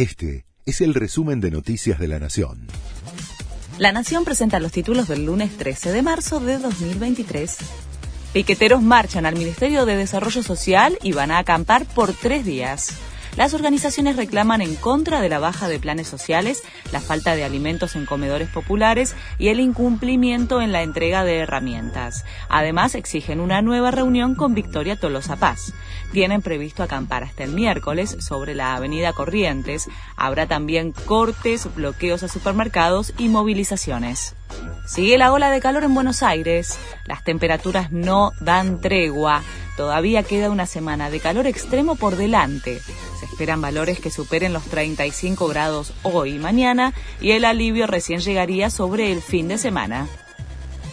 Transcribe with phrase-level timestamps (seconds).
[0.00, 2.68] Este es el resumen de Noticias de la Nación.
[3.76, 7.58] La Nación presenta los títulos del lunes 13 de marzo de 2023.
[8.32, 12.94] Piqueteros marchan al Ministerio de Desarrollo Social y van a acampar por tres días.
[13.36, 16.62] Las organizaciones reclaman en contra de la baja de planes sociales,
[16.92, 22.24] la falta de alimentos en comedores populares y el incumplimiento en la entrega de herramientas.
[22.48, 25.72] Además, exigen una nueva reunión con Victoria Tolosa Paz.
[26.12, 29.88] Tienen previsto acampar hasta el miércoles sobre la avenida Corrientes.
[30.16, 34.34] Habrá también cortes, bloqueos a supermercados y movilizaciones.
[34.86, 36.76] Sigue la ola de calor en Buenos Aires.
[37.06, 39.42] Las temperaturas no dan tregua.
[39.76, 42.80] Todavía queda una semana de calor extremo por delante.
[43.40, 48.68] Esperan valores que superen los 35 grados hoy y mañana y el alivio recién llegaría
[48.68, 50.08] sobre el fin de semana.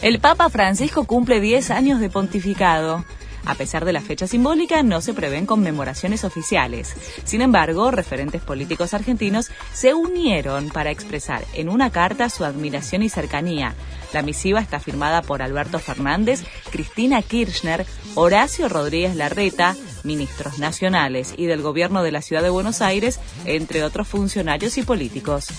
[0.02, 3.04] El Papa Francisco cumple 10 años de pontificado.
[3.46, 6.94] A pesar de la fecha simbólica, no se prevén conmemoraciones oficiales.
[7.26, 13.10] Sin embargo, referentes políticos argentinos se unieron para expresar en una carta su admiración y
[13.10, 13.76] cercanía.
[14.14, 19.76] La misiva está firmada por Alberto Fernández, Cristina Kirchner, Horacio Rodríguez Larreta,
[20.08, 24.82] ministros nacionales y del gobierno de la ciudad de Buenos Aires, entre otros funcionarios y
[24.82, 25.50] políticos.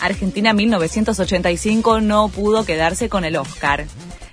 [0.00, 3.86] Argentina 1985 no pudo quedarse con el Oscar.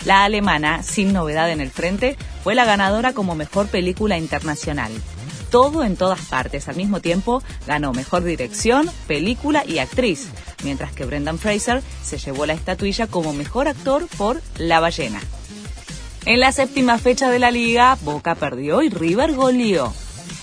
[0.04, 4.92] La alemana, sin novedad en el frente, fue la ganadora como mejor película internacional.
[5.52, 10.28] Todo en todas partes al mismo tiempo ganó mejor dirección, película y actriz,
[10.64, 15.20] mientras que Brendan Fraser se llevó la estatuilla como mejor actor por La ballena.
[16.26, 19.94] En la séptima fecha de la liga, Boca perdió y River goleó.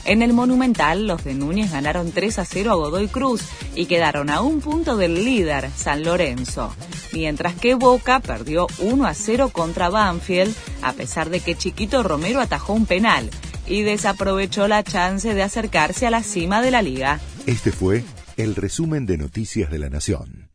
[0.04, 3.42] En el Monumental, los de Núñez ganaron 3 a 0 a Godoy Cruz
[3.74, 6.74] y quedaron a un punto del líder, San Lorenzo.
[7.12, 12.40] Mientras que Boca perdió 1 a 0 contra Banfield, a pesar de que Chiquito Romero
[12.40, 13.30] atajó un penal
[13.66, 17.20] y desaprovechó la chance de acercarse a la cima de la liga.
[17.46, 18.04] Este fue
[18.36, 20.45] el resumen de Noticias de la Nación.